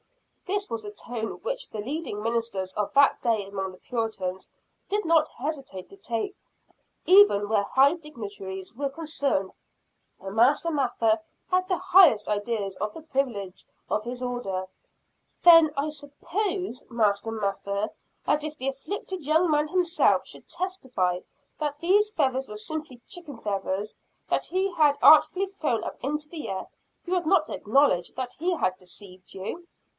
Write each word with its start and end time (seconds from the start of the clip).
This 0.47 0.67
was 0.69 0.83
a 0.83 0.91
tone 0.91 1.39
which 1.43 1.69
the 1.69 1.77
leading 1.79 2.21
ministers 2.21 2.73
of 2.73 2.91
that 2.93 3.21
day 3.21 3.45
among 3.45 3.71
the 3.71 3.77
Puritans, 3.77 4.49
did 4.89 5.05
not 5.05 5.29
hesitate 5.29 5.87
to 5.89 5.95
take, 5.95 6.35
even 7.05 7.47
where 7.47 7.63
high 7.63 7.93
dignitaries 7.93 8.73
were 8.73 8.89
concerned 8.89 9.55
and 10.19 10.35
Master 10.35 10.69
Mather 10.71 11.21
had 11.49 11.69
the 11.69 11.77
highest 11.77 12.27
ideas 12.27 12.75
of 12.77 12.93
the 12.93 13.01
privilege 13.03 13.63
of 13.89 14.03
his 14.03 14.21
order. 14.23 14.67
"Then 15.43 15.69
I 15.77 15.89
suppose, 15.89 16.83
Master 16.89 17.31
Mather, 17.31 17.91
that 18.25 18.43
if 18.43 18.57
the 18.57 18.69
afflicted 18.69 19.23
young 19.25 19.49
man 19.49 19.67
himself 19.69 20.27
should 20.27 20.49
testify 20.49 21.19
that 21.59 21.79
these 21.79 22.09
feathers 22.09 22.49
were 22.49 22.57
simply 22.57 23.01
chicken 23.07 23.37
feathers, 23.37 23.93
that 24.29 24.47
he 24.47 24.71
had 24.73 24.97
artfully 25.01 25.45
thrown 25.45 25.83
up 25.83 25.97
into 26.03 26.27
the 26.27 26.49
air, 26.49 26.67
you 27.05 27.13
would 27.13 27.27
not 27.27 27.47
acknowledge 27.49 28.11
that 28.15 28.33
he 28.33 28.55
had 28.55 28.75
deceived 28.77 29.33
you?" 29.35 29.67